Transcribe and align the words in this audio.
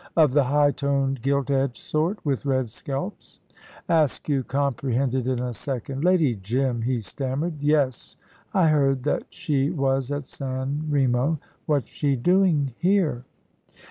"Of 0.17 0.33
the 0.33 0.45
high 0.45 0.71
toned 0.71 1.21
gilt 1.21 1.51
edged 1.51 1.77
sort, 1.77 2.25
with 2.25 2.43
red 2.43 2.71
scalps?" 2.71 3.39
Askew 3.87 4.41
comprehended 4.43 5.27
in 5.27 5.37
a 5.39 5.53
second. 5.53 6.03
"Lady 6.03 6.33
Jim," 6.37 6.81
he 6.81 6.99
stammered; 7.01 7.61
"yes, 7.61 8.17
I 8.51 8.69
heard 8.69 9.03
that 9.03 9.25
she 9.29 9.69
was 9.69 10.09
at 10.11 10.25
San 10.25 10.85
Remo. 10.89 11.37
What's 11.67 11.89
she 11.91 12.15
doing 12.15 12.73
here?" 12.79 13.25